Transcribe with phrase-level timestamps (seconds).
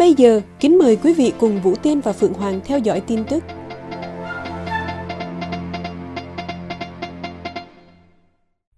[0.00, 3.24] Bây giờ, kính mời quý vị cùng Vũ Tiên và Phượng Hoàng theo dõi tin
[3.24, 3.44] tức.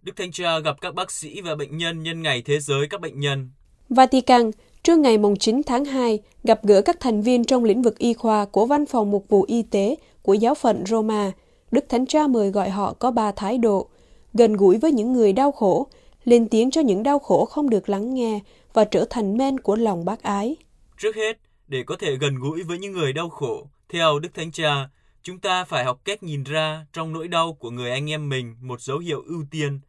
[0.03, 3.01] Đức Thánh Cha gặp các bác sĩ và bệnh nhân nhân ngày Thế giới các
[3.01, 3.51] bệnh nhân.
[3.89, 4.51] Vatican,
[4.83, 8.15] trưa ngày mùng 9 tháng 2, gặp gỡ các thành viên trong lĩnh vực y
[8.15, 11.33] khoa của Văn phòng Mục vụ Y tế của giáo phận Roma.
[11.71, 13.89] Đức Thánh Cha mời gọi họ có ba thái độ,
[14.35, 15.87] gần gũi với những người đau khổ,
[16.25, 18.41] lên tiếng cho những đau khổ không được lắng nghe
[18.73, 20.57] và trở thành men của lòng bác ái.
[21.03, 21.39] Trước hết,
[21.69, 24.89] để có thể gần gũi với những người đau khổ, theo Đức Thánh Cha,
[25.23, 28.57] chúng ta phải học cách nhìn ra trong nỗi đau của người anh em mình
[28.61, 29.81] một dấu hiệu ưu tiên,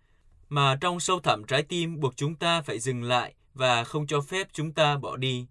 [0.50, 4.22] mà trong sâu thẳm trái tim buộc chúng ta phải dừng lại và không cho
[4.22, 5.47] phép chúng ta bỏ đi.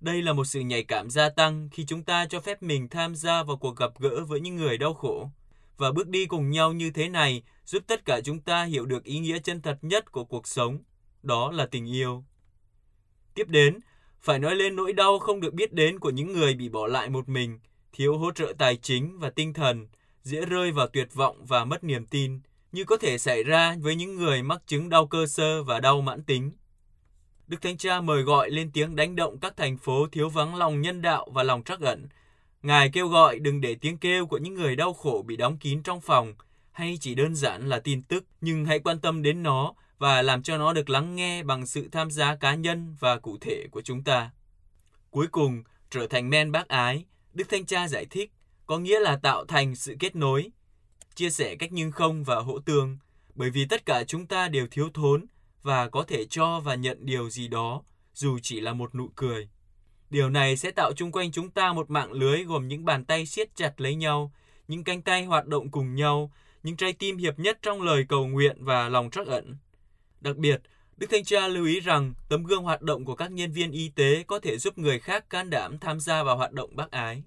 [0.00, 3.14] Đây là một sự nhạy cảm gia tăng khi chúng ta cho phép mình tham
[3.14, 5.30] gia vào cuộc gặp gỡ với những người đau khổ.
[5.76, 9.04] Và bước đi cùng nhau như thế này giúp tất cả chúng ta hiểu được
[9.04, 10.78] ý nghĩa chân thật nhất của cuộc sống,
[11.22, 12.24] đó là tình yêu.
[13.34, 13.78] Tiếp đến,
[14.22, 17.10] phải nói lên nỗi đau không được biết đến của những người bị bỏ lại
[17.10, 17.58] một mình,
[17.92, 19.88] thiếu hỗ trợ tài chính và tinh thần,
[20.22, 22.40] dễ rơi vào tuyệt vọng và mất niềm tin,
[22.72, 26.00] như có thể xảy ra với những người mắc chứng đau cơ sơ và đau
[26.00, 26.50] mãn tính.
[27.48, 30.80] Đức Thánh Cha mời gọi lên tiếng đánh động các thành phố thiếu vắng lòng
[30.80, 32.08] nhân đạo và lòng trắc ẩn.
[32.62, 35.82] Ngài kêu gọi đừng để tiếng kêu của những người đau khổ bị đóng kín
[35.82, 36.34] trong phòng,
[36.72, 40.42] hay chỉ đơn giản là tin tức, nhưng hãy quan tâm đến nó và làm
[40.42, 43.82] cho nó được lắng nghe bằng sự tham gia cá nhân và cụ thể của
[43.82, 44.30] chúng ta.
[45.10, 47.04] Cuối cùng, trở thành men bác ái,
[47.34, 48.32] Đức Thanh Cha giải thích,
[48.66, 50.50] có nghĩa là tạo thành sự kết nối,
[51.14, 52.98] chia sẻ cách nhưng không và hỗ tương,
[53.34, 55.26] bởi vì tất cả chúng ta đều thiếu thốn
[55.62, 57.82] và có thể cho và nhận điều gì đó,
[58.14, 59.48] dù chỉ là một nụ cười.
[60.10, 63.26] Điều này sẽ tạo chung quanh chúng ta một mạng lưới gồm những bàn tay
[63.26, 64.32] siết chặt lấy nhau,
[64.68, 66.32] những cánh tay hoạt động cùng nhau,
[66.62, 69.56] những trái tim hiệp nhất trong lời cầu nguyện và lòng trắc ẩn.
[70.22, 70.60] Đặc biệt,
[70.96, 73.88] Đức Thanh Cha lưu ý rằng tấm gương hoạt động của các nhân viên y
[73.88, 77.22] tế có thể giúp người khác can đảm tham gia vào hoạt động bác ái.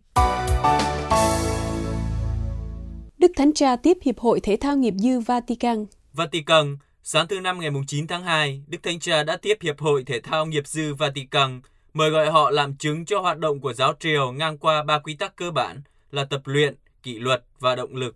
[3.18, 5.86] Đức Thánh Cha tiếp Hiệp hội Thể thao nghiệp dư Vatican.
[6.14, 10.04] Vatican, sáng thứ Năm ngày 9 tháng 2, Đức Thánh Cha đã tiếp Hiệp hội
[10.04, 11.62] Thể thao nghiệp dư Vatican,
[11.94, 15.16] mời gọi họ làm chứng cho hoạt động của giáo triều ngang qua ba quy
[15.16, 15.82] tắc cơ bản
[16.12, 18.16] là tập luyện, kỷ luật và động lực.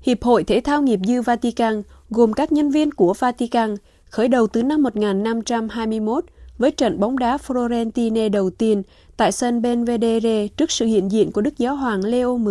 [0.00, 3.76] Hiệp hội Thể thao nghiệp dư Vatican gồm các nhân viên của Vatican
[4.10, 6.24] khởi đầu từ năm 1521
[6.58, 8.82] với trận bóng đá Florentine đầu tiên
[9.16, 12.48] tại sân Benvedere trước sự hiện diện của Đức Giáo hoàng Leo X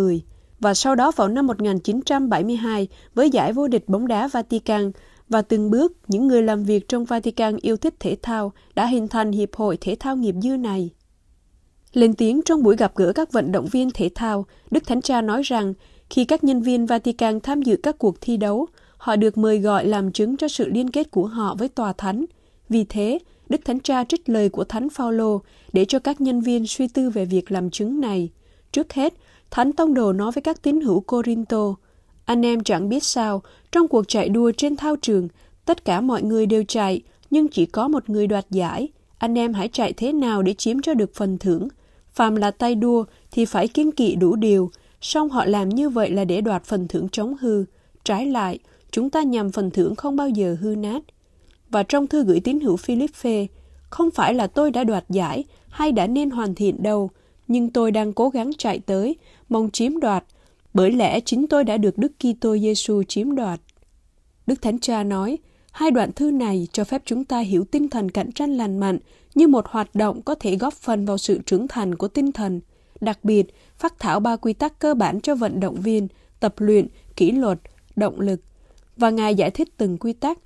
[0.60, 4.92] và sau đó vào năm 1972 với giải vô địch bóng đá Vatican
[5.28, 9.08] và từng bước những người làm việc trong Vatican yêu thích thể thao đã hình
[9.08, 10.90] thành Hiệp hội Thể thao nghiệp dư này.
[11.92, 15.20] Lên tiếng trong buổi gặp gỡ các vận động viên thể thao, Đức Thánh Cha
[15.20, 15.74] nói rằng
[16.10, 18.66] khi các nhân viên Vatican tham dự các cuộc thi đấu,
[19.00, 22.24] họ được mời gọi làm chứng cho sự liên kết của họ với tòa thánh.
[22.68, 23.18] Vì thế,
[23.48, 25.40] Đức Thánh Cha trích lời của Thánh Phaolô
[25.72, 28.30] để cho các nhân viên suy tư về việc làm chứng này.
[28.72, 29.14] Trước hết,
[29.50, 31.74] Thánh Tông Đồ nói với các tín hữu Corinto,
[32.24, 35.28] anh em chẳng biết sao, trong cuộc chạy đua trên thao trường,
[35.64, 38.88] tất cả mọi người đều chạy, nhưng chỉ có một người đoạt giải.
[39.18, 41.68] Anh em hãy chạy thế nào để chiếm cho được phần thưởng.
[42.12, 46.10] Phàm là tay đua thì phải kiên kỵ đủ điều, song họ làm như vậy
[46.10, 47.64] là để đoạt phần thưởng chống hư.
[48.04, 48.58] Trái lại,
[48.92, 51.02] chúng ta nhằm phần thưởng không bao giờ hư nát.
[51.70, 53.46] Và trong thư gửi tín hữu Philippe,
[53.90, 57.10] không phải là tôi đã đoạt giải hay đã nên hoàn thiện đâu,
[57.48, 59.16] nhưng tôi đang cố gắng chạy tới,
[59.48, 60.24] mong chiếm đoạt,
[60.74, 63.60] bởi lẽ chính tôi đã được Đức Kitô Giêsu chiếm đoạt.
[64.46, 65.38] Đức Thánh Cha nói,
[65.72, 68.98] hai đoạn thư này cho phép chúng ta hiểu tinh thần cạnh tranh lành mạnh
[69.34, 72.60] như một hoạt động có thể góp phần vào sự trưởng thành của tinh thần.
[73.00, 73.46] Đặc biệt,
[73.78, 76.08] phát thảo ba quy tắc cơ bản cho vận động viên,
[76.40, 77.58] tập luyện, kỷ luật,
[77.96, 78.40] động lực.
[79.00, 80.38] Và Ngài giải thích từng quy tắc.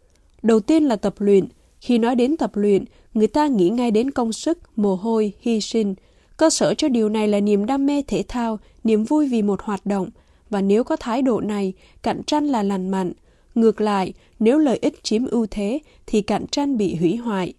[0.43, 1.49] Đầu tiên là tập luyện.
[1.81, 2.85] Khi nói đến tập luyện,
[3.15, 5.95] người ta nghĩ ngay đến công sức, mồ hôi, hy sinh.
[6.37, 9.63] Cơ sở cho điều này là niềm đam mê thể thao, niềm vui vì một
[9.63, 10.11] hoạt động.
[10.51, 11.73] Và nếu có thái độ này,
[12.03, 13.13] cạnh tranh là lành mạnh.
[13.55, 17.55] Ngược lại, nếu lợi ích chiếm ưu thế, thì cạnh tranh bị hủy hoại.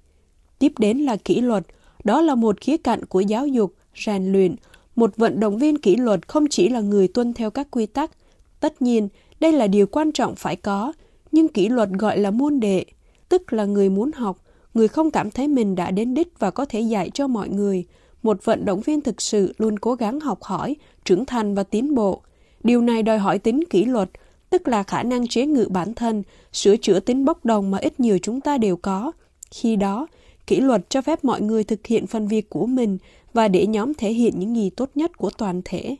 [0.60, 1.64] Tiếp đến là kỷ luật.
[2.04, 3.74] Đó là một khía cạnh của giáo dục,
[4.06, 4.56] rèn luyện.
[4.96, 8.12] Một vận động viên kỷ luật không chỉ là người tuân theo các quy tắc.
[8.60, 9.08] Tất nhiên,
[9.46, 10.94] đây là điều quan trọng phải có,
[11.32, 12.86] nhưng kỷ luật gọi là môn đệ,
[13.30, 14.38] tức là người muốn học,
[14.74, 17.86] người không cảm thấy mình đã đến đích và có thể dạy cho mọi người,
[18.24, 21.96] một vận động viên thực sự luôn cố gắng học hỏi, trưởng thành và tiến
[21.96, 22.22] bộ.
[22.64, 24.10] Điều này đòi hỏi tính kỷ luật,
[24.50, 28.00] tức là khả năng chế ngự bản thân, sửa chữa tính bốc đồng mà ít
[28.00, 29.12] nhiều chúng ta đều có.
[29.52, 30.08] Khi đó,
[30.48, 32.98] kỷ luật cho phép mọi người thực hiện phần việc của mình
[33.34, 35.96] và để nhóm thể hiện những gì tốt nhất của toàn thể.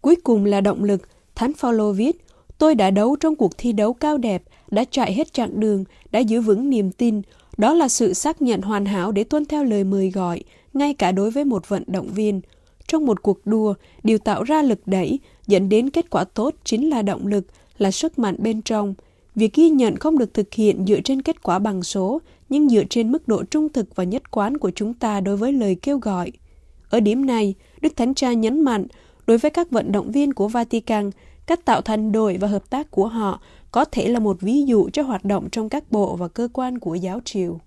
[0.00, 1.02] Cuối cùng là động lực,
[1.34, 2.24] Thánh Phaolô viết,
[2.58, 6.18] tôi đã đấu trong cuộc thi đấu cao đẹp, đã chạy hết chặng đường, đã
[6.18, 7.22] giữ vững niềm tin.
[7.56, 11.12] Đó là sự xác nhận hoàn hảo để tuân theo lời mời gọi, ngay cả
[11.12, 12.40] đối với một vận động viên.
[12.86, 16.90] Trong một cuộc đua, điều tạo ra lực đẩy, dẫn đến kết quả tốt chính
[16.90, 17.46] là động lực,
[17.78, 18.94] là sức mạnh bên trong.
[19.34, 22.84] Việc ghi nhận không được thực hiện dựa trên kết quả bằng số, nhưng dựa
[22.90, 25.98] trên mức độ trung thực và nhất quán của chúng ta đối với lời kêu
[25.98, 26.32] gọi.
[26.90, 28.86] Ở điểm này, Đức Thánh Cha nhấn mạnh,
[29.26, 31.10] đối với các vận động viên của Vatican,
[31.48, 33.40] cách tạo thành đội và hợp tác của họ
[33.70, 36.78] có thể là một ví dụ cho hoạt động trong các bộ và cơ quan
[36.78, 37.60] của giáo triều.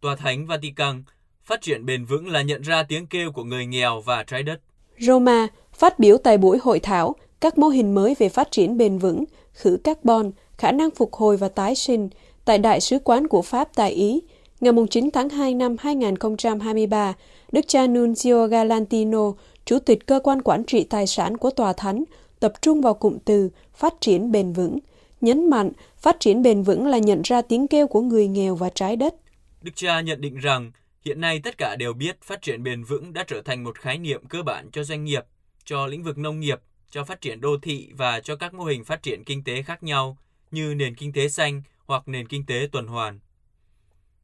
[0.00, 1.02] Tòa Thánh Vatican
[1.44, 4.60] phát triển bền vững là nhận ra tiếng kêu của người nghèo và trái đất.
[4.98, 8.98] Roma phát biểu tại buổi hội thảo các mô hình mới về phát triển bền
[8.98, 12.08] vững, khử carbon, khả năng phục hồi và tái sinh
[12.44, 14.22] tại Đại sứ quán của Pháp tại Ý.
[14.60, 17.14] Ngày 9 tháng 2 năm 2023,
[17.52, 19.32] Đức cha Nunzio Galantino,
[19.66, 22.04] Chủ tịch Cơ quan Quản trị Tài sản của Tòa Thánh,
[22.40, 24.78] tập trung vào cụm từ phát triển bền vững,
[25.20, 28.70] nhấn mạnh phát triển bền vững là nhận ra tiếng kêu của người nghèo và
[28.70, 29.14] trái đất.
[29.62, 30.72] Đức cha nhận định rằng
[31.04, 33.98] hiện nay tất cả đều biết phát triển bền vững đã trở thành một khái
[33.98, 35.24] niệm cơ bản cho doanh nghiệp,
[35.64, 36.60] cho lĩnh vực nông nghiệp,
[36.90, 39.82] cho phát triển đô thị và cho các mô hình phát triển kinh tế khác
[39.82, 40.18] nhau
[40.50, 43.18] như nền kinh tế xanh hoặc nền kinh tế tuần hoàn.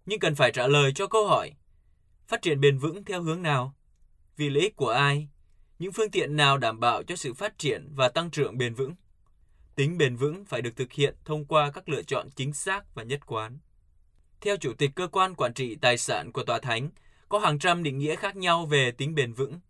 [0.07, 1.53] Nhưng cần phải trả lời cho câu hỏi,
[2.27, 3.75] phát triển bền vững theo hướng nào?
[4.37, 5.29] Vì lợi ích của ai?
[5.83, 8.95] Những phương tiện nào đảm bảo cho sự phát triển và tăng trưởng bền vững?
[9.75, 13.03] Tính bền vững phải được thực hiện thông qua các lựa chọn chính xác và
[13.03, 13.59] nhất quán.
[14.41, 16.91] Theo Chủ tịch Cơ quan Quản trị Tài sản của Tòa Thánh,
[17.29, 19.61] có hàng trăm định nghĩa khác nhau về tính bền vững.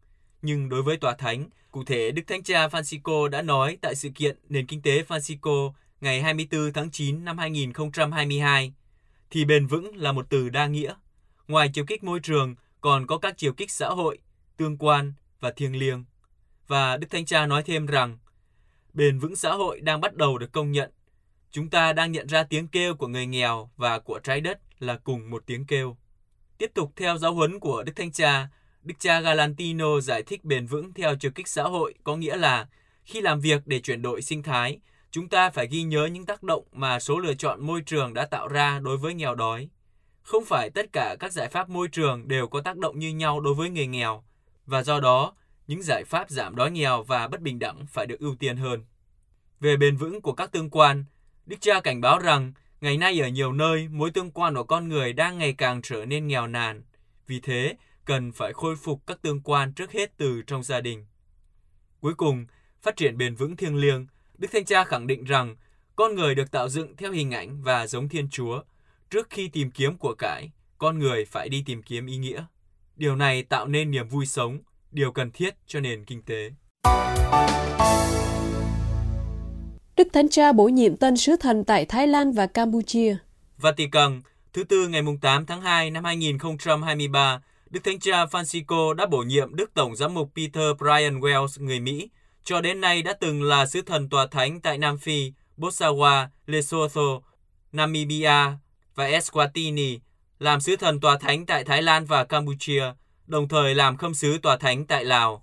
[0.42, 4.08] Nhưng đối với Tòa Thánh, cụ thể Đức Thánh Cha Francisco đã nói tại sự
[4.14, 8.72] kiện Nền Kinh tế Francisco ngày 24 tháng 9 năm 2022,
[9.30, 10.94] thì bền vững là một từ đa nghĩa.
[11.48, 14.18] Ngoài chiều kích môi trường, còn có các chiều kích xã hội,
[14.56, 15.12] tương quan
[15.42, 16.04] và thiêng liêng.
[16.66, 18.18] Và Đức Thánh Cha nói thêm rằng,
[18.92, 20.90] bền vững xã hội đang bắt đầu được công nhận.
[21.50, 24.96] Chúng ta đang nhận ra tiếng kêu của người nghèo và của trái đất là
[24.96, 25.96] cùng một tiếng kêu.
[26.58, 28.48] Tiếp tục theo giáo huấn của Đức Thánh Cha,
[28.82, 32.68] Đức cha Galantino giải thích bền vững theo chiều kích xã hội có nghĩa là
[33.04, 34.78] khi làm việc để chuyển đổi sinh thái,
[35.10, 38.26] chúng ta phải ghi nhớ những tác động mà số lựa chọn môi trường đã
[38.26, 39.68] tạo ra đối với nghèo đói.
[40.22, 43.40] Không phải tất cả các giải pháp môi trường đều có tác động như nhau
[43.40, 44.24] đối với người nghèo,
[44.66, 45.34] và do đó,
[45.66, 48.84] những giải pháp giảm đói nghèo và bất bình đẳng phải được ưu tiên hơn.
[49.60, 51.04] Về bền vững của các tương quan,
[51.46, 54.88] Đức cha cảnh báo rằng ngày nay ở nhiều nơi mối tương quan của con
[54.88, 56.82] người đang ngày càng trở nên nghèo nàn.
[57.26, 61.06] Vì thế, cần phải khôi phục các tương quan trước hết từ trong gia đình.
[62.00, 62.46] Cuối cùng,
[62.82, 64.06] phát triển bền vững thiêng liêng,
[64.38, 65.56] Đức Thanh Cha khẳng định rằng
[65.96, 68.62] con người được tạo dựng theo hình ảnh và giống Thiên Chúa.
[69.10, 72.44] Trước khi tìm kiếm của cải, con người phải đi tìm kiếm ý nghĩa.
[72.96, 74.58] Điều này tạo nên niềm vui sống,
[74.90, 76.50] điều cần thiết cho nền kinh tế.
[79.96, 83.16] Đức Thánh Cha bổ nhiệm tân sứ thần tại Thái Lan và Campuchia.
[83.58, 84.20] Vatican,
[84.52, 87.40] thứ tư ngày 8 tháng 2 năm 2023,
[87.70, 91.80] Đức Thánh Cha Francisco đã bổ nhiệm Đức Tổng giám mục Peter Brian Wells, người
[91.80, 92.10] Mỹ,
[92.44, 97.20] cho đến nay đã từng là sứ thần tòa thánh tại Nam Phi, Botswana, Lesotho,
[97.72, 98.56] Namibia
[98.94, 99.98] và Eswatini,
[100.42, 102.82] làm sứ thần tòa thánh tại Thái Lan và Campuchia,
[103.26, 105.42] đồng thời làm khâm sứ tòa thánh tại Lào.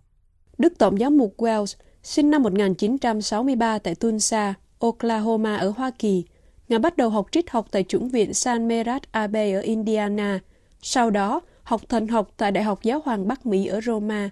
[0.58, 6.24] Đức Tổng giám mục Wells sinh năm 1963 tại Tulsa, Oklahoma ở Hoa Kỳ.
[6.70, 10.40] Ngài bắt đầu học triết học tại chủng viện San Merat Abbey ở Indiana.
[10.82, 14.30] Sau đó, học thần học tại Đại học Giáo hoàng Bắc Mỹ ở Roma,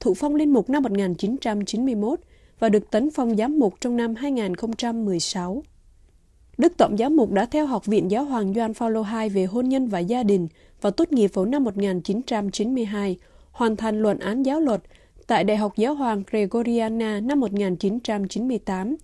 [0.00, 2.20] thụ phong linh mục năm 1991
[2.58, 5.62] và được tấn phong giám mục trong năm 2016.
[6.60, 9.68] Đức Tổng giám mục đã theo Học viện Giáo hoàng Doan Paulo II về hôn
[9.68, 10.48] nhân và gia đình
[10.80, 13.16] và tốt nghiệp vào năm 1992,
[13.52, 14.82] hoàn thành luận án giáo luật
[15.26, 18.96] tại Đại học Giáo hoàng Gregoriana năm 1998.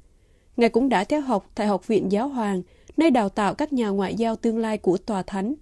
[0.57, 2.63] Ngài cũng đã theo học tại Học viện Giáo hoàng,
[2.97, 5.55] nơi đào tạo các nhà ngoại giao tương lai của Tòa Thánh.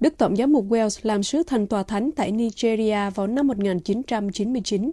[0.00, 4.92] Đức Tổng giám mục Wales làm sứ thần tòa thánh tại Nigeria vào năm 1999.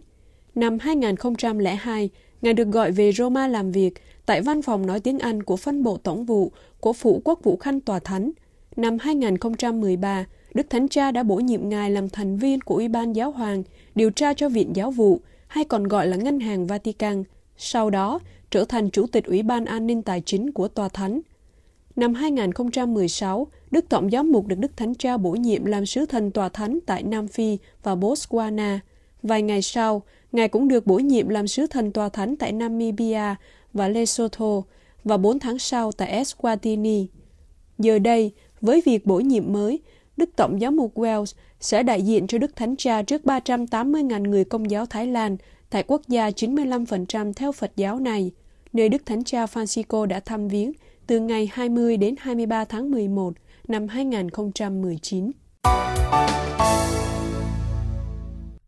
[0.55, 2.09] Năm 2002,
[2.41, 3.93] Ngài được gọi về Roma làm việc
[4.29, 7.57] tại văn phòng nói tiếng Anh của phân bộ tổng vụ của Phủ Quốc vụ
[7.57, 8.31] Khanh Tòa Thánh.
[8.75, 13.15] Năm 2013, Đức Thánh Cha đã bổ nhiệm Ngài làm thành viên của Ủy ban
[13.15, 13.63] Giáo hoàng
[13.95, 17.23] điều tra cho Viện Giáo vụ, hay còn gọi là Ngân hàng Vatican,
[17.57, 18.19] sau đó
[18.49, 21.21] trở thành Chủ tịch Ủy ban An ninh Tài chính của Tòa Thánh.
[21.95, 26.31] Năm 2016, Đức Tổng giám mục được Đức Thánh Cha bổ nhiệm làm sứ thần
[26.31, 28.79] tòa thánh tại Nam Phi và Botswana.
[29.23, 33.35] Vài ngày sau, Ngài cũng được bổ nhiệm làm sứ thần tòa thánh tại Namibia
[33.73, 34.61] và Lesotho
[35.03, 37.05] và 4 tháng sau tại Eswatini.
[37.77, 39.79] Giờ đây, với việc bổ nhiệm mới,
[40.17, 44.43] Đức Tổng giám mục Wales sẽ đại diện cho Đức Thánh Cha trước 380.000 người
[44.43, 45.37] công giáo Thái Lan
[45.69, 48.31] tại quốc gia 95% theo Phật giáo này,
[48.73, 50.71] nơi Đức Thánh Cha Francisco đã thăm viếng
[51.07, 53.33] từ ngày 20 đến 23 tháng 11
[53.67, 55.31] năm 2019.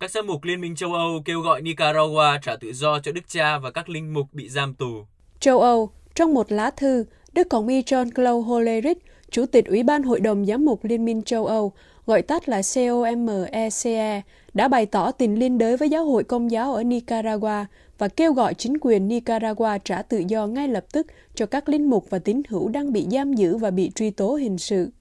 [0.01, 3.21] Các giám mục Liên minh châu Âu kêu gọi Nicaragua trả tự do cho Đức
[3.27, 5.05] Cha và các linh mục bị giam tù.
[5.39, 8.97] Châu Âu, trong một lá thư, Đức Cộng y John Claude Hollerich,
[9.31, 11.71] Chủ tịch Ủy ban Hội đồng Giám mục Liên minh châu Âu,
[12.05, 14.21] gọi tắt là COMECE, e,
[14.53, 17.65] đã bày tỏ tình liên đới với giáo hội công giáo ở Nicaragua
[17.97, 21.89] và kêu gọi chính quyền Nicaragua trả tự do ngay lập tức cho các linh
[21.89, 24.91] mục và tín hữu đang bị giam giữ và bị truy tố hình sự.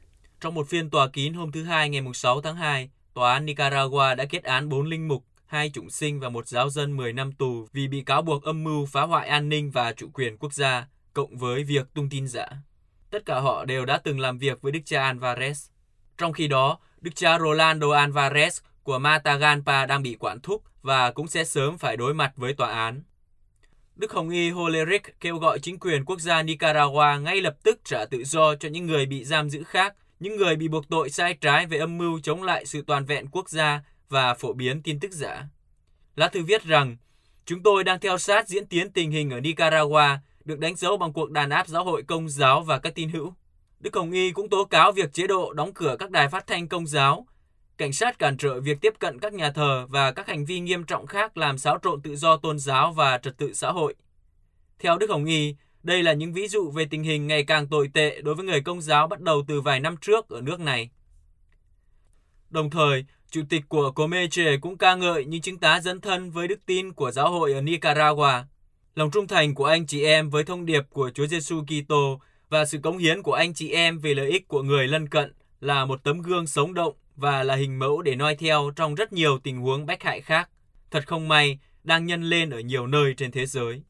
[0.41, 4.15] Trong một phiên tòa kín hôm thứ Hai ngày 6 tháng 2, Tòa án Nicaragua
[4.15, 7.33] đã kết án 4 linh mục, hai chủng sinh và một giáo dân 10 năm
[7.33, 10.53] tù vì bị cáo buộc âm mưu phá hoại an ninh và chủ quyền quốc
[10.53, 12.47] gia, cộng với việc tung tin giả.
[13.11, 15.71] Tất cả họ đều đã từng làm việc với Đức cha Alvarez.
[16.19, 21.29] Trong khi đó, Đức cha Rolando Alvarez của Matagalpa đang bị quản thúc và cũng
[21.29, 23.03] sẽ sớm phải đối mặt với tòa án.
[23.97, 28.05] Đức Hồng Y Holeric kêu gọi chính quyền quốc gia Nicaragua ngay lập tức trả
[28.05, 31.35] tự do cho những người bị giam giữ khác những người bị buộc tội sai
[31.35, 35.01] trái về âm mưu chống lại sự toàn vẹn quốc gia và phổ biến tin
[35.01, 35.45] tức giả.
[36.17, 36.97] Lá thư viết rằng,
[37.47, 41.13] chúng tôi đang theo sát diễn tiến tình hình ở Nicaragua, được đánh dấu bằng
[41.13, 43.35] cuộc đàn áp giáo hội công giáo và các tin hữu.
[43.81, 46.69] Đức Hồng Y cũng tố cáo việc chế độ đóng cửa các đài phát thanh
[46.69, 47.27] công giáo,
[47.77, 50.85] cảnh sát cản trở việc tiếp cận các nhà thờ và các hành vi nghiêm
[50.85, 53.95] trọng khác làm xáo trộn tự do tôn giáo và trật tự xã hội.
[54.79, 57.91] Theo Đức Hồng Y, đây là những ví dụ về tình hình ngày càng tồi
[57.95, 60.91] tệ đối với người công giáo bắt đầu từ vài năm trước ở nước này.
[62.51, 66.49] Đồng thời, Chủ tịch của Comeche cũng ca ngợi những chứng tá dẫn thân với
[66.49, 68.45] đức tin của giáo hội ở Nicaragua.
[68.95, 72.65] Lòng trung thành của anh chị em với thông điệp của Chúa Giêsu Kitô và
[72.65, 75.85] sự cống hiến của anh chị em về lợi ích của người lân cận là
[75.85, 79.39] một tấm gương sống động và là hình mẫu để noi theo trong rất nhiều
[79.39, 80.51] tình huống bách hại khác.
[80.91, 83.83] Thật không may, đang nhân lên ở nhiều nơi trên thế giới.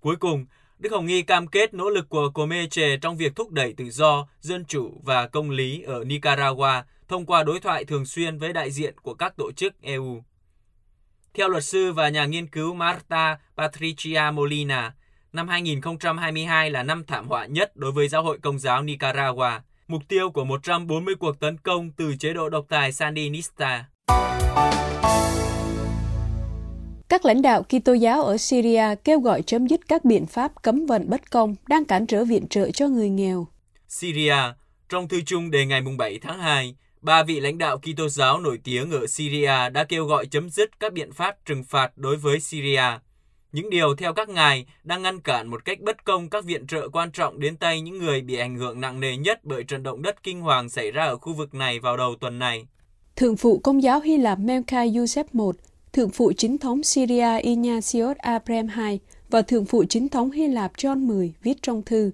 [0.00, 0.46] Cuối cùng,
[0.78, 4.28] Đức Hồng Nghi cam kết nỗ lực của Comeche trong việc thúc đẩy tự do,
[4.40, 8.70] dân chủ và công lý ở Nicaragua thông qua đối thoại thường xuyên với đại
[8.70, 10.24] diện của các tổ chức EU.
[11.34, 14.94] Theo luật sư và nhà nghiên cứu Marta Patricia Molina,
[15.32, 20.02] năm 2022 là năm thảm họa nhất đối với giáo hội công giáo Nicaragua, mục
[20.08, 23.84] tiêu của 140 cuộc tấn công từ chế độ độc tài Sandinista.
[27.08, 30.86] Các lãnh đạo Kitô giáo ở Syria kêu gọi chấm dứt các biện pháp cấm
[30.86, 33.46] vận bất công đang cản trở viện trợ cho người nghèo.
[33.88, 34.36] Syria,
[34.88, 38.58] trong thư chung đề ngày 7 tháng 2, ba vị lãnh đạo Kitô giáo nổi
[38.64, 42.40] tiếng ở Syria đã kêu gọi chấm dứt các biện pháp trừng phạt đối với
[42.40, 42.82] Syria.
[43.52, 46.88] Những điều theo các ngài đang ngăn cản một cách bất công các viện trợ
[46.88, 50.02] quan trọng đến tay những người bị ảnh hưởng nặng nề nhất bởi trận động
[50.02, 52.66] đất kinh hoàng xảy ra ở khu vực này vào đầu tuần này.
[53.16, 55.58] Thượng phụ Công giáo Hy Lạp Melkai Yusef I
[55.92, 58.98] Thượng phụ chính thống Syria Ignatius Abraham II
[59.30, 62.10] và Thượng phụ chính thống Hy Lạp John X viết trong thư,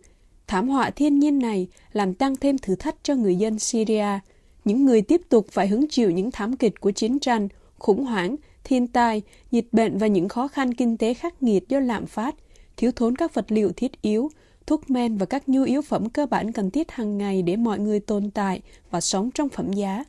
[0.47, 4.19] thảm họa thiên nhiên này làm tăng thêm thử thách cho người dân Syria.
[4.65, 7.49] Những người tiếp tục phải hứng chịu những thảm kịch của chiến tranh,
[7.79, 11.81] khủng hoảng, thiên tai, dịch bệnh và những khó khăn kinh tế khắc nghiệt do
[11.81, 12.35] lạm phát,
[12.77, 14.31] thiếu thốn các vật liệu thiết yếu,
[14.67, 17.79] thuốc men và các nhu yếu phẩm cơ bản cần thiết hàng ngày để mọi
[17.79, 18.61] người tồn tại
[18.91, 20.05] và sống trong phẩm giá.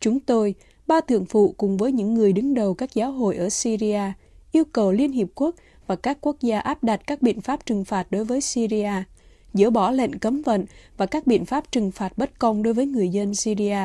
[0.00, 0.54] Chúng tôi,
[0.86, 4.00] ba thượng phụ cùng với những người đứng đầu các giáo hội ở Syria
[4.52, 5.54] yêu cầu Liên Hiệp Quốc
[5.86, 8.92] và các quốc gia áp đặt các biện pháp trừng phạt đối với Syria,
[9.54, 10.64] dỡ bỏ lệnh cấm vận
[10.96, 13.78] và các biện pháp trừng phạt bất công đối với người dân Syria,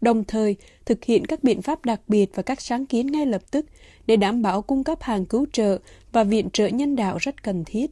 [0.00, 3.42] đồng thời thực hiện các biện pháp đặc biệt và các sáng kiến ngay lập
[3.50, 3.66] tức
[4.06, 5.78] để đảm bảo cung cấp hàng cứu trợ
[6.12, 7.90] và viện trợ nhân đạo rất cần thiết.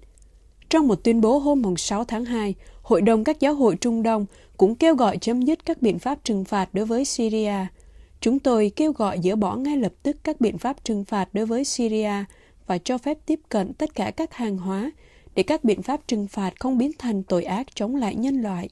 [0.70, 4.26] Trong một tuyên bố hôm 6 tháng 2, Hội đồng các giáo hội Trung Đông
[4.56, 7.54] cũng kêu gọi chấm dứt các biện pháp trừng phạt đối với Syria–
[8.22, 11.46] Chúng tôi kêu gọi dỡ bỏ ngay lập tức các biện pháp trừng phạt đối
[11.46, 12.24] với Syria
[12.66, 14.90] và cho phép tiếp cận tất cả các hàng hóa
[15.34, 18.68] để các biện pháp trừng phạt không biến thành tội ác chống lại nhân loại.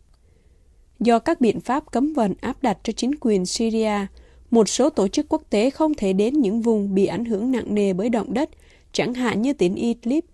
[1.00, 4.06] Do các biện pháp cấm vận áp đặt cho chính quyền Syria,
[4.50, 7.74] một số tổ chức quốc tế không thể đến những vùng bị ảnh hưởng nặng
[7.74, 8.50] nề bởi động đất,
[8.92, 10.24] chẳng hạn như tỉnh Idlib,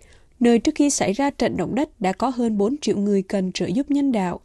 [0.40, 3.52] nơi trước khi xảy ra trận động đất đã có hơn 4 triệu người cần
[3.52, 4.40] trợ giúp nhân đạo.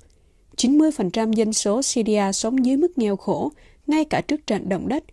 [0.58, 3.52] 90% dân số Syria sống dưới mức nghèo khổ
[3.88, 5.04] ngay cả trước trận động đất,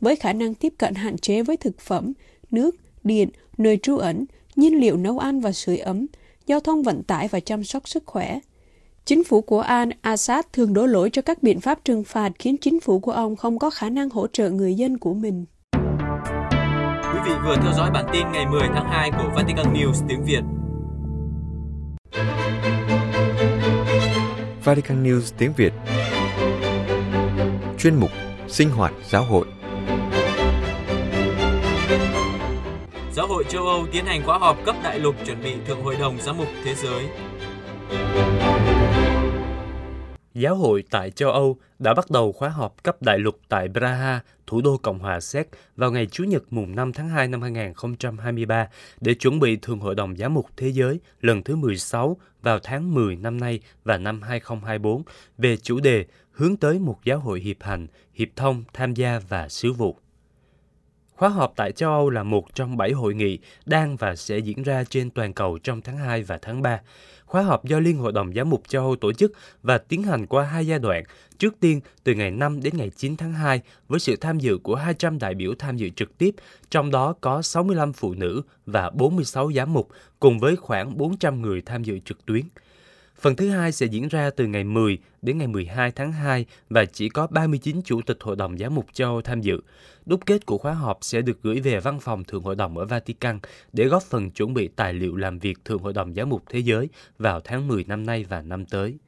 [0.00, 2.12] với khả năng tiếp cận hạn chế với thực phẩm,
[2.50, 4.24] nước, điện, nơi trú ẩn,
[4.56, 6.06] nhiên liệu nấu ăn và sưởi ấm,
[6.46, 8.40] giao thông vận tải và chăm sóc sức khỏe.
[9.04, 12.80] Chính phủ của al-Assad thường đổ lỗi cho các biện pháp trừng phạt khiến chính
[12.80, 15.44] phủ của ông không có khả năng hỗ trợ người dân của mình.
[17.12, 20.24] Quý vị vừa theo dõi bản tin ngày 10 tháng 2 của Vatican News tiếng
[20.24, 20.42] Việt.
[24.64, 25.72] Vatican News tiếng Việt
[27.78, 28.10] Chuyên mục
[28.48, 29.46] Sinh hoạt giáo hội
[33.12, 35.96] Giáo hội châu Âu tiến hành khóa họp cấp đại lục chuẩn bị Thượng Hội
[35.96, 37.04] đồng Giám mục Thế giới.
[40.38, 44.20] Giáo hội tại châu Âu đã bắt đầu khóa họp cấp đại lục tại Praha,
[44.46, 48.68] thủ đô Cộng hòa Séc, vào ngày Chủ nhật mùng 5 tháng 2 năm 2023
[49.00, 52.94] để chuẩn bị Thường Hội đồng Giám mục Thế giới lần thứ 16 vào tháng
[52.94, 55.02] 10 năm nay và năm 2024
[55.38, 59.48] về chủ đề hướng tới một giáo hội hiệp hành, hiệp thông, tham gia và
[59.48, 59.96] sứ vụ.
[61.18, 64.62] Khóa họp tại châu Âu là một trong bảy hội nghị đang và sẽ diễn
[64.62, 66.80] ra trên toàn cầu trong tháng 2 và tháng 3.
[67.28, 69.32] Khóa họp do Liên Hội đồng Giám mục châu Âu tổ chức
[69.62, 71.04] và tiến hành qua hai giai đoạn,
[71.38, 74.74] trước tiên từ ngày 5 đến ngày 9 tháng 2 với sự tham dự của
[74.74, 76.34] 200 đại biểu tham dự trực tiếp,
[76.70, 79.88] trong đó có 65 phụ nữ và 46 giám mục,
[80.20, 82.42] cùng với khoảng 400 người tham dự trực tuyến.
[83.20, 86.84] Phần thứ hai sẽ diễn ra từ ngày 10 đến ngày 12 tháng 2 và
[86.84, 89.60] chỉ có 39 chủ tịch Hội đồng Giám mục châu Âu tham dự.
[90.06, 92.84] Đúc kết của khóa họp sẽ được gửi về văn phòng Thượng Hội đồng ở
[92.84, 93.38] Vatican
[93.72, 96.58] để góp phần chuẩn bị tài liệu làm việc Thượng Hội đồng Giám mục Thế
[96.58, 98.98] giới vào tháng 10 năm nay và năm tới.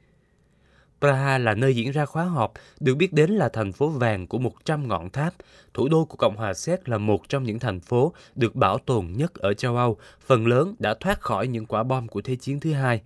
[1.01, 4.39] Praha là nơi diễn ra khóa họp, được biết đến là thành phố vàng của
[4.39, 5.33] 100 ngọn tháp.
[5.73, 9.07] Thủ đô của Cộng hòa Séc là một trong những thành phố được bảo tồn
[9.15, 12.59] nhất ở châu Âu, phần lớn đã thoát khỏi những quả bom của Thế chiến
[12.59, 13.01] thứ hai.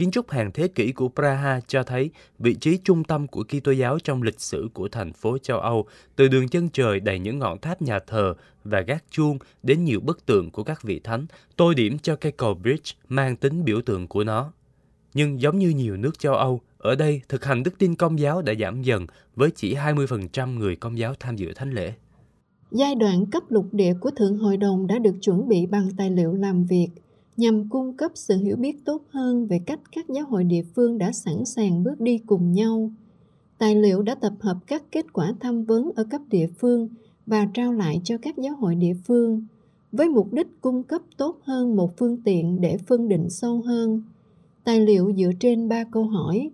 [0.00, 3.72] Kiến trúc hàng thế kỷ của Praha cho thấy vị trí trung tâm của Kitô
[3.72, 7.38] giáo trong lịch sử của thành phố châu Âu, từ đường chân trời đầy những
[7.38, 11.26] ngọn tháp nhà thờ và gác chuông đến nhiều bức tượng của các vị thánh,
[11.56, 14.52] tô điểm cho cây cầu bridge mang tính biểu tượng của nó.
[15.14, 18.42] Nhưng giống như nhiều nước châu Âu, ở đây thực hành đức tin công giáo
[18.42, 21.92] đã giảm dần với chỉ 20% người công giáo tham dự thánh lễ.
[22.70, 26.10] Giai đoạn cấp lục địa của Thượng Hội đồng đã được chuẩn bị bằng tài
[26.10, 26.88] liệu làm việc–
[27.36, 30.98] nhằm cung cấp sự hiểu biết tốt hơn về cách các giáo hội địa phương
[30.98, 32.90] đã sẵn sàng bước đi cùng nhau.
[33.58, 36.88] Tài liệu đã tập hợp các kết quả tham vấn ở cấp địa phương
[37.26, 39.46] và trao lại cho các giáo hội địa phương
[39.92, 44.02] với mục đích cung cấp tốt hơn một phương tiện để phân định sâu hơn.
[44.64, 46.50] Tài liệu dựa trên ba câu hỏi.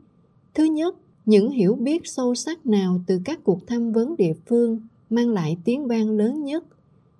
[0.54, 4.80] Thứ nhất, những hiểu biết sâu sắc nào từ các cuộc tham vấn địa phương
[5.10, 6.64] mang lại tiếng vang lớn nhất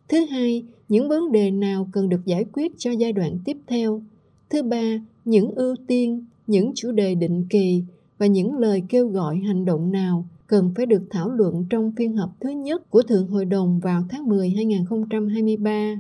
[0.09, 4.03] Thứ hai, những vấn đề nào cần được giải quyết cho giai đoạn tiếp theo.
[4.51, 7.83] Thứ ba, những ưu tiên, những chủ đề định kỳ
[8.19, 12.17] và những lời kêu gọi hành động nào cần phải được thảo luận trong phiên
[12.17, 15.95] họp thứ nhất của Thượng Hội đồng vào tháng 10 2023.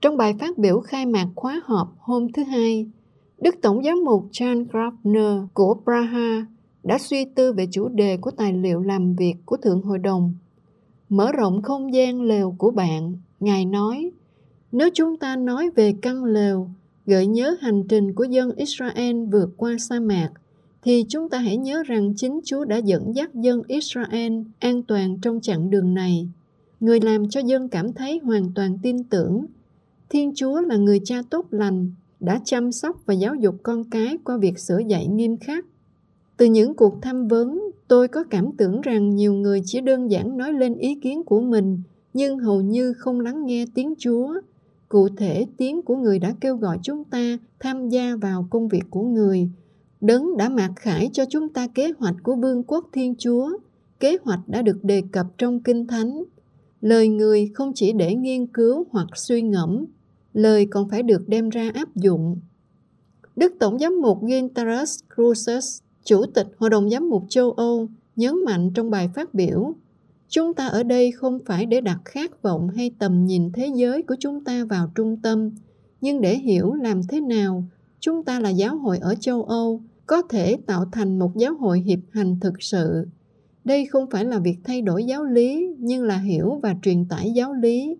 [0.00, 2.86] Trong bài phát biểu khai mạc khóa họp hôm thứ Hai,
[3.40, 6.46] Đức Tổng giám mục John Grafner của Praha
[6.82, 10.34] đã suy tư về chủ đề của tài liệu làm việc của Thượng Hội đồng
[11.12, 14.10] mở rộng không gian lều của bạn, ngài nói,
[14.72, 16.70] nếu chúng ta nói về căn lều,
[17.06, 20.30] gợi nhớ hành trình của dân israel vượt qua sa mạc,
[20.82, 25.18] thì chúng ta hãy nhớ rằng chính chúa đã dẫn dắt dân israel an toàn
[25.22, 26.28] trong chặng đường này.
[26.80, 29.46] Người làm cho dân cảm thấy hoàn toàn tin tưởng.
[30.08, 34.18] Thiên chúa là người cha tốt lành, đã chăm sóc và giáo dục con cái
[34.24, 35.64] qua việc sửa dạy nghiêm khắc
[36.42, 40.36] từ những cuộc tham vấn, tôi có cảm tưởng rằng nhiều người chỉ đơn giản
[40.36, 41.82] nói lên ý kiến của mình,
[42.14, 44.34] nhưng hầu như không lắng nghe tiếng chúa.
[44.88, 48.82] Cụ thể, tiếng của người đã kêu gọi chúng ta tham gia vào công việc
[48.90, 49.50] của người.
[50.00, 53.50] Đấng đã mặc khải cho chúng ta kế hoạch của vương quốc thiên chúa.
[54.00, 56.22] Kế hoạch đã được đề cập trong kinh thánh.
[56.80, 59.84] Lời người không chỉ để nghiên cứu hoặc suy ngẫm,
[60.32, 62.40] lời còn phải được đem ra áp dụng.
[63.36, 68.44] Đức tổng giám mục gintaras cruces Chủ tịch Hội đồng Giám mục châu Âu nhấn
[68.44, 69.74] mạnh trong bài phát biểu,
[70.28, 74.02] chúng ta ở đây không phải để đặt khát vọng hay tầm nhìn thế giới
[74.02, 75.50] của chúng ta vào trung tâm,
[76.00, 77.64] nhưng để hiểu làm thế nào
[78.00, 81.80] chúng ta là giáo hội ở châu âu có thể tạo thành một giáo hội
[81.80, 83.06] hiệp hành thực sự.
[83.64, 87.30] Đây không phải là việc thay đổi giáo lý, nhưng là hiểu và truyền tải
[87.30, 87.96] giáo lý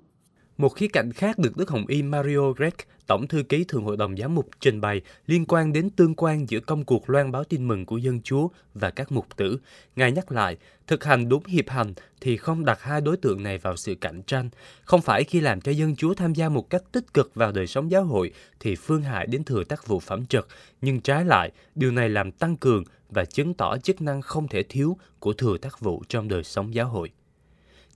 [0.56, 2.74] một khía cạnh khác được Đức Hồng Y Mario Grech,
[3.06, 6.48] Tổng thư ký Thường hội đồng giám mục trình bày liên quan đến tương quan
[6.48, 9.58] giữa công cuộc loan báo tin mừng của dân Chúa và các mục tử.
[9.96, 13.58] Ngài nhắc lại, thực hành đúng hiệp hành thì không đặt hai đối tượng này
[13.58, 14.50] vào sự cạnh tranh.
[14.84, 17.66] Không phải khi làm cho dân Chúa tham gia một cách tích cực vào đời
[17.66, 20.46] sống giáo hội thì phương hại đến thừa tác vụ phẩm trật,
[20.80, 24.62] nhưng trái lại, điều này làm tăng cường và chứng tỏ chức năng không thể
[24.62, 27.10] thiếu của thừa tác vụ trong đời sống giáo hội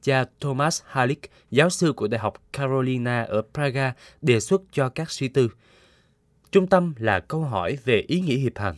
[0.03, 5.11] cha Thomas Halik, giáo sư của Đại học Carolina ở Praga, đề xuất cho các
[5.11, 5.49] suy tư.
[6.53, 8.77] Trung tâm là câu hỏi về ý nghĩa hiệp hành.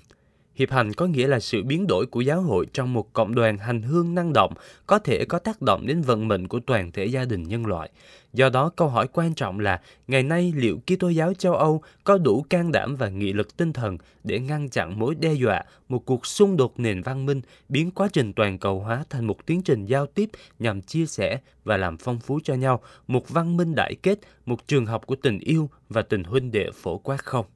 [0.58, 3.58] Hiệp hành có nghĩa là sự biến đổi của giáo hội trong một cộng đoàn
[3.58, 4.52] hành hương năng động
[4.86, 7.90] có thể có tác động đến vận mệnh của toàn thể gia đình nhân loại.
[8.32, 12.18] Do đó, câu hỏi quan trọng là ngày nay liệu Kitô giáo châu Âu có
[12.18, 16.06] đủ can đảm và nghị lực tinh thần để ngăn chặn mối đe dọa một
[16.06, 19.62] cuộc xung đột nền văn minh biến quá trình toàn cầu hóa thành một tiến
[19.62, 23.74] trình giao tiếp nhằm chia sẻ và làm phong phú cho nhau một văn minh
[23.74, 27.46] đại kết, một trường học của tình yêu và tình huynh đệ phổ quát không?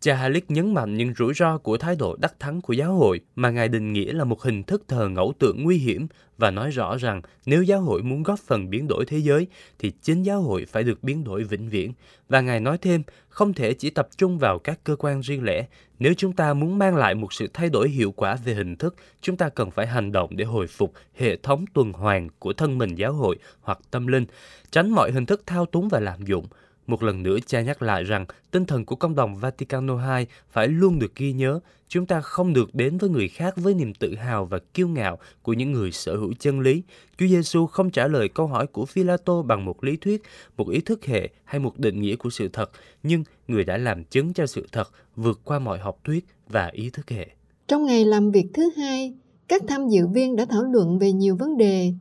[0.00, 3.20] Cha Halik nhấn mạnh những rủi ro của thái độ đắc thắng của giáo hội
[3.36, 6.06] mà Ngài định nghĩa là một hình thức thờ ngẫu tượng nguy hiểm
[6.38, 9.46] và nói rõ rằng nếu giáo hội muốn góp phần biến đổi thế giới
[9.78, 11.92] thì chính giáo hội phải được biến đổi vĩnh viễn.
[12.28, 15.66] Và Ngài nói thêm, không thể chỉ tập trung vào các cơ quan riêng lẻ.
[15.98, 18.96] Nếu chúng ta muốn mang lại một sự thay đổi hiệu quả về hình thức,
[19.20, 22.78] chúng ta cần phải hành động để hồi phục hệ thống tuần hoàn của thân
[22.78, 24.26] mình giáo hội hoặc tâm linh,
[24.70, 26.46] tránh mọi hình thức thao túng và lạm dụng.
[26.86, 30.68] Một lần nữa cha nhắc lại rằng tinh thần của công đồng Vaticano II phải
[30.68, 31.60] luôn được ghi nhớ.
[31.88, 35.18] Chúng ta không được đến với người khác với niềm tự hào và kiêu ngạo
[35.42, 36.82] của những người sở hữu chân lý.
[37.18, 40.22] Chúa Giêsu không trả lời câu hỏi của Phi-la-tô bằng một lý thuyết,
[40.56, 42.70] một ý thức hệ hay một định nghĩa của sự thật,
[43.02, 46.90] nhưng người đã làm chứng cho sự thật vượt qua mọi học thuyết và ý
[46.90, 47.26] thức hệ.
[47.68, 49.14] Trong ngày làm việc thứ hai,
[49.48, 51.92] các tham dự viên đã thảo luận về nhiều vấn đề,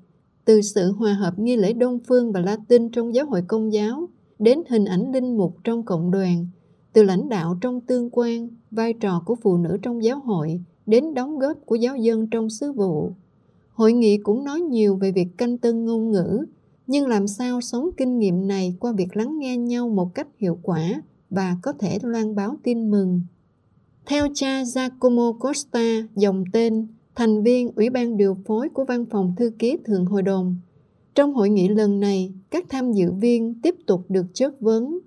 [0.45, 4.09] từ sự hòa hợp nghi lễ Đông phương và Latin trong giáo hội công giáo
[4.39, 6.47] đến hình ảnh linh mục trong cộng đoàn,
[6.93, 11.13] từ lãnh đạo trong tương quan, vai trò của phụ nữ trong giáo hội, đến
[11.13, 13.11] đóng góp của giáo dân trong sứ vụ.
[13.71, 16.45] Hội nghị cũng nói nhiều về việc canh tân ngôn ngữ,
[16.87, 20.59] nhưng làm sao sống kinh nghiệm này qua việc lắng nghe nhau một cách hiệu
[20.61, 23.21] quả và có thể loan báo tin mừng.
[24.05, 29.33] Theo cha Giacomo Costa, dòng tên, thành viên Ủy ban điều phối của Văn phòng
[29.37, 30.55] Thư ký Thượng Hội đồng,
[31.15, 34.99] trong hội nghị lần này, các tham dự viên tiếp tục được chất vấn.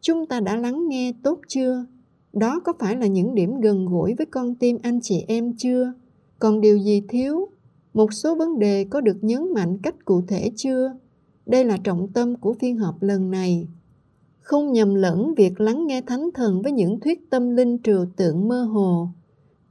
[0.00, 1.86] Chúng ta đã lắng nghe tốt chưa?
[2.32, 5.92] Đó có phải là những điểm gần gũi với con tim anh chị em chưa?
[6.38, 7.48] Còn điều gì thiếu?
[7.94, 10.92] Một số vấn đề có được nhấn mạnh cách cụ thể chưa?
[11.46, 13.68] Đây là trọng tâm của phiên họp lần này.
[14.40, 18.48] Không nhầm lẫn việc lắng nghe thánh thần với những thuyết tâm linh trừu tượng
[18.48, 19.08] mơ hồ.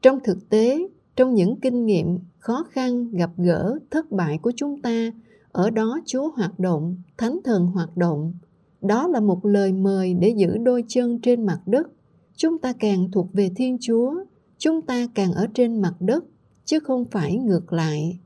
[0.01, 4.81] Trong thực tế, trong những kinh nghiệm, khó khăn, gặp gỡ, thất bại của chúng
[4.81, 5.11] ta–
[5.55, 8.33] ở đó Chúa hoạt động, Thánh Thần hoạt động.
[8.81, 11.87] Đó là một lời mời để giữ đôi chân trên mặt đất.
[12.35, 14.15] Chúng ta càng thuộc về Thiên Chúa,
[14.57, 16.23] chúng ta càng ở trên mặt đất,
[16.65, 18.19] chứ không phải ngược lại.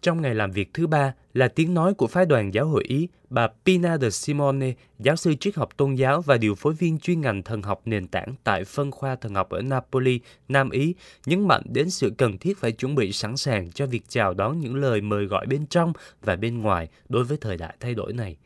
[0.00, 3.08] Trong ngày làm việc thứ ba là tiếng nói của phái đoàn giáo hội Ý,
[3.30, 7.20] bà Pina de Simone, giáo sư triết học tôn giáo và điều phối viên chuyên
[7.20, 10.94] ngành thần học nền tảng tại phân khoa thần học ở Napoli, Nam Ý,
[11.26, 14.60] nhấn mạnh đến sự cần thiết phải chuẩn bị sẵn sàng cho việc chào đón
[14.60, 15.92] những lời mời gọi bên trong
[16.22, 18.36] và bên ngoài đối với thời đại thay đổi này.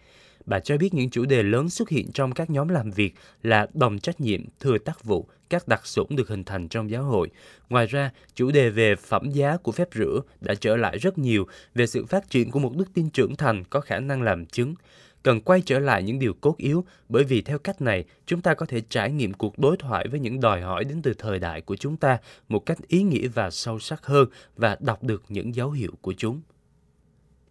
[0.49, 3.67] Bà cho biết những chủ đề lớn xuất hiện trong các nhóm làm việc là
[3.75, 7.29] đồng trách nhiệm, thừa tác vụ, các đặc sủng được hình thành trong giáo hội.
[7.69, 11.47] Ngoài ra, chủ đề về phẩm giá của phép rửa đã trở lại rất nhiều
[11.75, 14.75] về sự phát triển của một đức tin trưởng thành có khả năng làm chứng.
[15.23, 18.55] Cần quay trở lại những điều cốt yếu bởi vì theo cách này, chúng ta
[18.55, 21.61] có thể trải nghiệm cuộc đối thoại với những đòi hỏi đến từ thời đại
[21.61, 25.55] của chúng ta một cách ý nghĩa và sâu sắc hơn và đọc được những
[25.55, 26.41] dấu hiệu của chúng.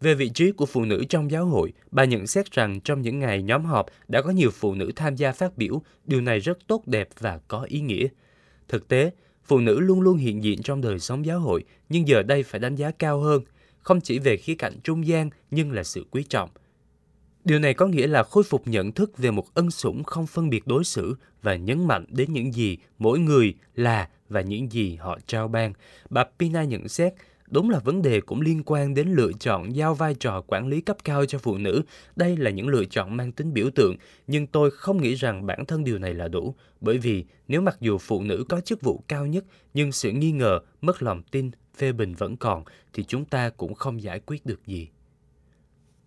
[0.01, 3.19] Về vị trí của phụ nữ trong giáo hội, bà nhận xét rằng trong những
[3.19, 6.57] ngày nhóm họp đã có nhiều phụ nữ tham gia phát biểu, điều này rất
[6.67, 8.07] tốt đẹp và có ý nghĩa.
[8.67, 9.12] Thực tế,
[9.45, 12.60] phụ nữ luôn luôn hiện diện trong đời sống giáo hội, nhưng giờ đây phải
[12.60, 13.41] đánh giá cao hơn,
[13.79, 16.49] không chỉ về khía cạnh trung gian nhưng là sự quý trọng.
[17.43, 20.49] Điều này có nghĩa là khôi phục nhận thức về một ân sủng không phân
[20.49, 24.95] biệt đối xử và nhấn mạnh đến những gì mỗi người là và những gì
[24.95, 25.73] họ trao ban.
[26.10, 27.13] Bà Pina nhận xét,
[27.47, 30.81] Đúng là vấn đề cũng liên quan đến lựa chọn giao vai trò quản lý
[30.81, 31.81] cấp cao cho phụ nữ.
[32.15, 33.95] Đây là những lựa chọn mang tính biểu tượng,
[34.27, 36.55] nhưng tôi không nghĩ rằng bản thân điều này là đủ.
[36.81, 40.31] Bởi vì nếu mặc dù phụ nữ có chức vụ cao nhất, nhưng sự nghi
[40.31, 44.45] ngờ, mất lòng tin, phê bình vẫn còn, thì chúng ta cũng không giải quyết
[44.45, 44.89] được gì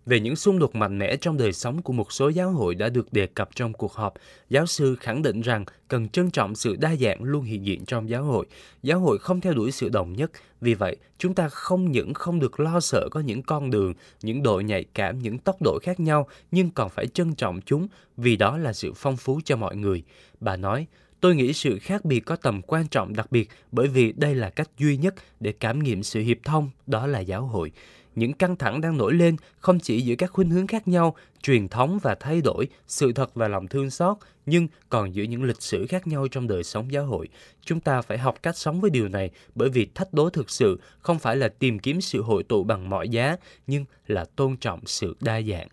[0.07, 2.89] về những xung đột mạnh mẽ trong đời sống của một số giáo hội đã
[2.89, 4.15] được đề cập trong cuộc họp,
[4.49, 8.09] giáo sư khẳng định rằng cần trân trọng sự đa dạng luôn hiện diện trong
[8.09, 8.47] giáo hội.
[8.83, 12.41] Giáo hội không theo đuổi sự đồng nhất, vì vậy chúng ta không những không
[12.41, 16.01] được lo sợ có những con đường, những độ nhạy cảm, những tốc độ khác
[16.01, 19.77] nhau, nhưng còn phải trân trọng chúng vì đó là sự phong phú cho mọi
[19.77, 20.03] người.
[20.41, 20.87] Bà nói,
[21.21, 24.51] Tôi nghĩ sự khác biệt có tầm quan trọng đặc biệt bởi vì đây là
[24.51, 27.73] cách duy nhất để cảm nghiệm sự hiệp thông, đó là giáo hội
[28.15, 31.69] những căng thẳng đang nổi lên không chỉ giữa các khuynh hướng khác nhau, truyền
[31.69, 35.63] thống và thay đổi, sự thật và lòng thương xót, nhưng còn giữa những lịch
[35.63, 37.29] sử khác nhau trong đời sống giáo hội.
[37.65, 40.81] Chúng ta phải học cách sống với điều này bởi vì thách đố thực sự
[41.01, 44.81] không phải là tìm kiếm sự hội tụ bằng mọi giá, nhưng là tôn trọng
[44.87, 45.69] sự đa dạng.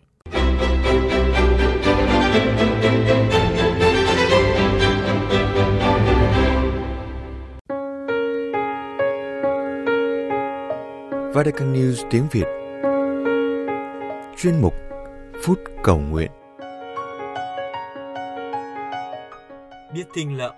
[11.38, 12.46] Vatican News tiếng Việt
[14.36, 14.74] Chuyên mục
[15.42, 16.30] Phút Cầu Nguyện
[19.94, 20.54] Biết thinh lặng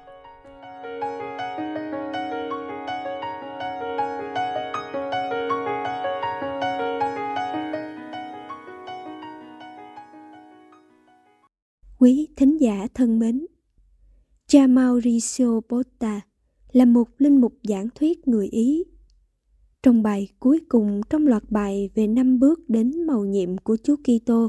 [11.99, 13.47] Quý thính giả thân mến,
[14.47, 16.21] cha Mauricio Botta
[16.73, 18.85] là một linh mục giảng thuyết người Ý.
[19.83, 23.97] Trong bài cuối cùng trong loạt bài về năm bước đến màu nhiệm của Chúa
[23.97, 24.49] Kitô,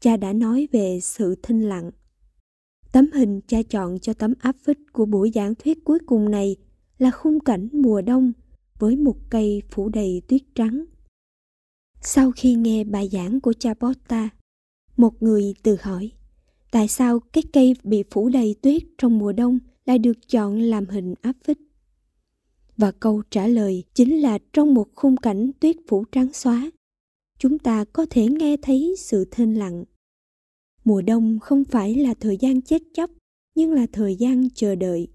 [0.00, 1.90] cha đã nói về sự thinh lặng.
[2.92, 6.56] Tấm hình cha chọn cho tấm áp phích của buổi giảng thuyết cuối cùng này
[6.98, 8.32] là khung cảnh mùa đông
[8.78, 10.84] với một cây phủ đầy tuyết trắng.
[12.00, 14.28] Sau khi nghe bài giảng của cha Botta,
[14.96, 16.10] một người tự hỏi
[16.70, 20.86] tại sao cái cây bị phủ đầy tuyết trong mùa đông lại được chọn làm
[20.86, 21.58] hình áp phích.
[22.78, 26.70] Và câu trả lời chính là trong một khung cảnh tuyết phủ trắng xóa,
[27.38, 29.84] chúng ta có thể nghe thấy sự thênh lặng.
[30.84, 33.10] Mùa đông không phải là thời gian chết chóc,
[33.54, 35.08] nhưng là thời gian chờ đợi.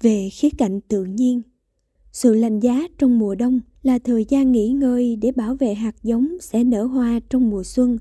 [0.00, 1.42] Về khía cạnh tự nhiên,
[2.12, 5.94] sự lạnh giá trong mùa đông là thời gian nghỉ ngơi để bảo vệ hạt
[6.02, 7.98] giống sẽ nở hoa trong mùa xuân.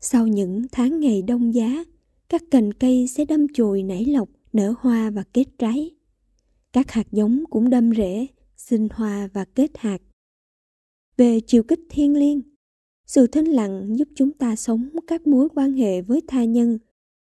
[0.00, 1.84] Sau những tháng ngày đông giá,
[2.28, 5.95] các cành cây sẽ đâm chồi nảy lọc, nở hoa và kết trái.
[6.76, 9.98] Các hạt giống cũng đâm rễ, sinh hoa và kết hạt.
[11.16, 12.42] Về chiều kích thiên liêng,
[13.06, 16.78] sự thinh lặng giúp chúng ta sống các mối quan hệ với tha nhân,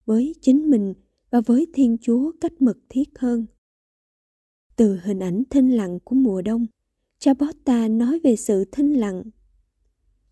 [0.06, 0.94] với chính mình
[1.30, 3.46] và với Thiên Chúa cách mật thiết hơn.
[4.76, 6.66] Từ hình ảnh thinh lặng của mùa đông,
[7.20, 9.24] chabotta nói về sự thinh lặng.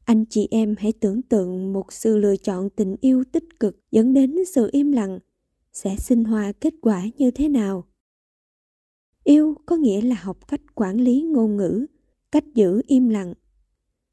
[0.05, 4.13] Anh chị em hãy tưởng tượng một sự lựa chọn tình yêu tích cực dẫn
[4.13, 5.19] đến sự im lặng
[5.73, 7.90] sẽ sinh hoa kết quả như thế nào.
[9.23, 11.85] Yêu có nghĩa là học cách quản lý ngôn ngữ,
[12.31, 13.33] cách giữ im lặng.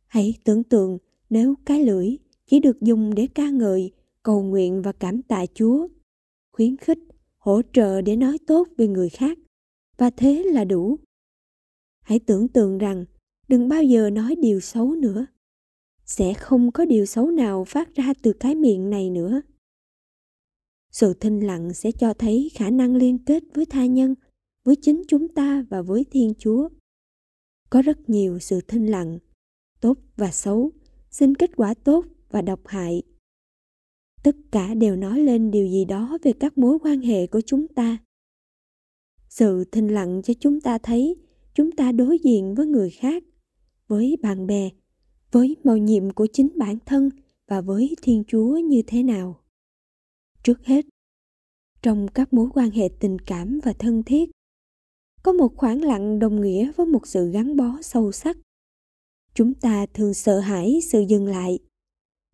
[0.06, 0.98] Hãy tưởng tượng
[1.30, 2.16] nếu cái lưỡi
[2.46, 3.92] chỉ được dùng để ca ngợi,
[4.22, 5.88] cầu nguyện và cảm tạ Chúa,
[6.52, 6.98] khuyến khích,
[7.38, 9.38] hỗ trợ để nói tốt về người khác,
[9.96, 10.96] và thế là đủ.
[12.00, 13.04] Hãy tưởng tượng rằng
[13.48, 15.26] đừng bao giờ nói điều xấu nữa.
[16.04, 19.40] Sẽ không có điều xấu nào phát ra từ cái miệng này nữa.
[20.90, 24.14] Sự thinh lặng sẽ cho thấy khả năng liên kết với tha nhân,
[24.68, 26.68] với chính chúng ta và với Thiên Chúa.
[27.70, 29.18] Có rất nhiều sự thinh lặng,
[29.80, 30.70] tốt và xấu,
[31.10, 33.02] xin kết quả tốt và độc hại.
[34.22, 37.68] Tất cả đều nói lên điều gì đó về các mối quan hệ của chúng
[37.68, 37.98] ta.
[39.28, 41.16] Sự thinh lặng cho chúng ta thấy
[41.54, 43.24] chúng ta đối diện với người khác,
[43.86, 44.70] với bạn bè,
[45.32, 47.10] với mầu nhiệm của chính bản thân
[47.46, 49.40] và với Thiên Chúa như thế nào.
[50.42, 50.86] Trước hết,
[51.82, 54.30] trong các mối quan hệ tình cảm và thân thiết,
[55.28, 58.36] có một khoảng lặng đồng nghĩa với một sự gắn bó sâu sắc.
[59.34, 61.58] Chúng ta thường sợ hãi sự dừng lại,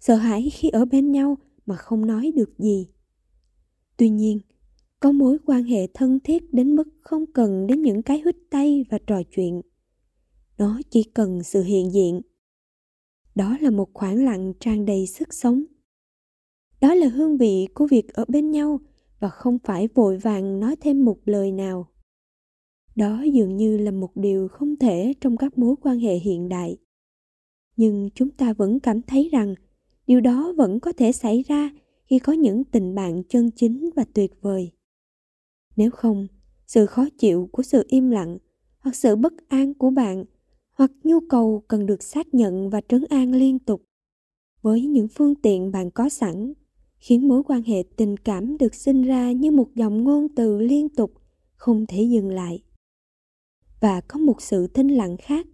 [0.00, 2.88] sợ hãi khi ở bên nhau mà không nói được gì.
[3.96, 4.38] Tuy nhiên,
[5.00, 8.85] có mối quan hệ thân thiết đến mức không cần đến những cái hít tay
[8.90, 9.61] và trò chuyện.
[10.59, 12.20] Nó chỉ cần sự hiện diện.
[13.35, 15.64] Đó là một khoảng lặng tràn đầy sức sống.
[16.80, 18.80] Đó là hương vị của việc ở bên nhau
[19.20, 21.88] và không phải vội vàng nói thêm một lời nào
[22.96, 26.76] đó dường như là một điều không thể trong các mối quan hệ hiện đại.
[27.76, 29.54] Nhưng chúng ta vẫn cảm thấy rằng
[30.07, 31.70] điều đó vẫn có thể xảy ra
[32.07, 34.72] khi có những tình bạn chân chính và tuyệt vời.
[35.76, 36.26] Nếu không,
[36.66, 38.38] sự khó chịu của sự im lặng
[38.78, 40.24] hoặc sự bất an của bạn
[40.72, 43.83] hoặc nhu cầu cần được xác nhận và trấn an liên tục
[44.62, 46.52] với những phương tiện bạn có sẵn
[47.04, 50.88] khiến mối quan hệ tình cảm được sinh ra như một dòng ngôn từ liên
[50.88, 51.12] tục,
[51.54, 52.62] không thể dừng lại
[53.80, 55.46] và có một sự thinh lặng khác,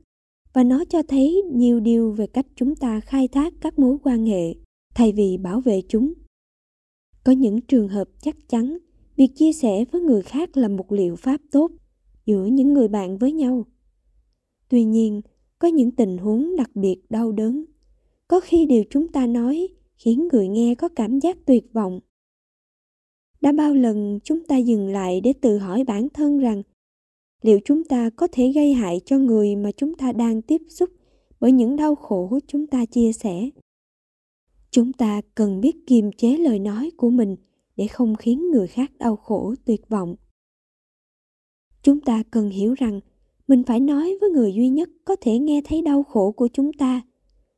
[0.52, 4.26] và nó cho thấy nhiều điều về cách chúng ta khai thác các mối quan
[4.26, 4.54] hệ
[4.94, 6.12] thay vì bảo vệ chúng.
[7.24, 8.78] Có những trường hợp chắc chắn,
[9.16, 11.70] việc chia sẻ với người khác là một liệu pháp tốt
[12.26, 13.66] giữa những người bạn với nhau.
[14.68, 15.20] Tuy nhiên,
[15.58, 17.64] có những tình huống đặc biệt đau đớn.
[18.28, 22.00] Có khi điều chúng ta nói khiến người nghe có cảm giác tuyệt vọng.
[23.40, 26.62] Đã bao lần chúng ta dừng lại để tự hỏi bản thân rằng
[27.42, 30.90] liệu chúng ta có thể gây hại cho người mà chúng ta đang tiếp xúc
[31.40, 33.50] bởi những đau khổ chúng ta chia sẻ?
[34.70, 37.36] Chúng ta cần biết kiềm chế lời nói của mình
[37.76, 40.16] để không khiến người khác đau khổ, tuyệt vọng.
[41.82, 43.00] Chúng ta cần hiểu rằng
[43.48, 46.72] mình phải nói với người duy nhất có thể nghe thấy đau khổ của chúng
[46.72, 47.02] ta,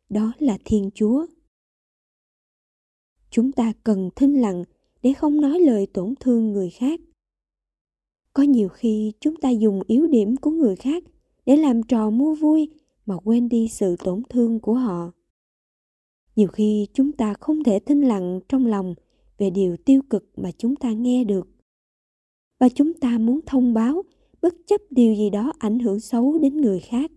[0.09, 1.27] đó là thiên chúa.
[3.31, 4.64] Chúng ta cần thinh lặng
[5.03, 7.01] để không nói lời tổn thương người khác
[8.33, 11.05] có nhiều khi chúng ta dùng yếu điểm của người khác
[11.47, 12.68] để làm trò mua vui
[13.07, 15.12] mà quên đi sự tổn thương của họ.
[16.37, 18.95] Nhiều khi chúng ta không thể thinh lặng trong lòng
[19.38, 21.49] về điều tiêu cực mà chúng ta nghe được.
[22.61, 24.03] Và chúng ta muốn thông báo
[24.42, 27.11] bất chấp điều gì đó ảnh hưởng xấu đến người khác.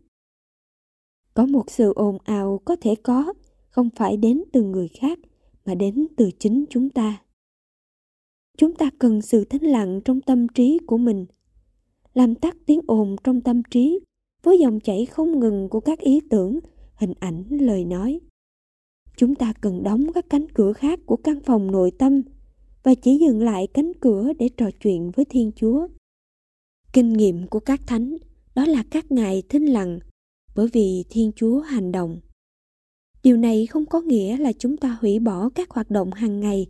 [1.33, 3.33] Có một sự ồn ào có thể có,
[3.69, 5.19] không phải đến từ người khác,
[5.65, 7.24] mà đến từ chính chúng ta.
[8.57, 11.25] Chúng ta cần sự thinh lặng trong tâm trí của mình,
[12.13, 13.99] làm tắt tiếng ồn trong tâm trí
[14.43, 16.59] với dòng chảy không ngừng của các ý tưởng,
[16.95, 18.19] hình ảnh, lời nói.
[19.17, 22.21] Chúng ta cần đóng các cánh cửa khác của căn phòng nội tâm
[22.83, 25.87] và chỉ dừng lại cánh cửa để trò chuyện với Thiên Chúa.
[26.93, 28.17] Kinh nghiệm của các thánh
[28.55, 29.99] đó là các ngài thinh lặng
[30.55, 32.19] bởi vì Thiên Chúa hành động.
[33.23, 36.67] Điều này không có nghĩa là chúng ta hủy bỏ các hoạt động hàng ngày,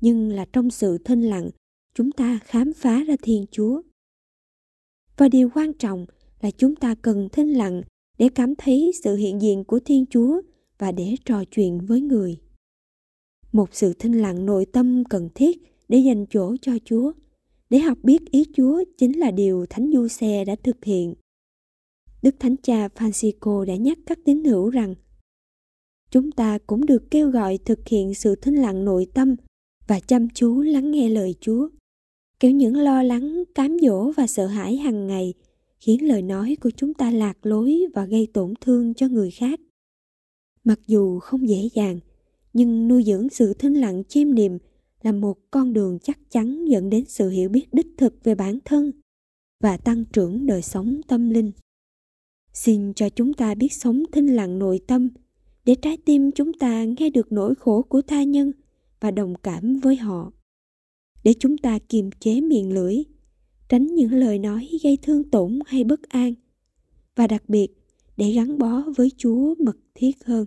[0.00, 1.50] nhưng là trong sự thinh lặng,
[1.94, 3.82] chúng ta khám phá ra Thiên Chúa.
[5.16, 6.06] Và điều quan trọng
[6.40, 7.82] là chúng ta cần thinh lặng
[8.18, 10.40] để cảm thấy sự hiện diện của Thiên Chúa
[10.78, 12.36] và để trò chuyện với người.
[13.52, 15.58] Một sự thinh lặng nội tâm cần thiết
[15.88, 17.12] để dành chỗ cho Chúa,
[17.70, 21.14] để học biết ý Chúa chính là điều Thánh Du Xe đã thực hiện.
[22.22, 24.94] Đức Thánh Cha Francisco đã nhắc các tín hữu rằng
[26.10, 29.36] chúng ta cũng được kêu gọi thực hiện sự thinh lặng nội tâm
[29.90, 31.68] và chăm chú lắng nghe lời Chúa.
[32.40, 35.34] Kiểu những lo lắng, cám dỗ và sợ hãi hàng ngày
[35.80, 39.60] khiến lời nói của chúng ta lạc lối và gây tổn thương cho người khác.
[40.64, 42.00] Mặc dù không dễ dàng,
[42.52, 44.58] nhưng nuôi dưỡng sự thinh lặng chiêm niệm
[45.02, 48.58] là một con đường chắc chắn dẫn đến sự hiểu biết đích thực về bản
[48.64, 48.92] thân
[49.62, 51.52] và tăng trưởng đời sống tâm linh.
[52.52, 55.08] Xin cho chúng ta biết sống thinh lặng nội tâm
[55.64, 58.52] để trái tim chúng ta nghe được nỗi khổ của tha nhân
[59.00, 60.32] và đồng cảm với họ.
[61.22, 62.96] Để chúng ta kiềm chế miệng lưỡi,
[63.68, 66.34] tránh những lời nói gây thương tổn hay bất an
[67.16, 67.68] và đặc biệt
[68.16, 70.46] để gắn bó với Chúa mật thiết hơn.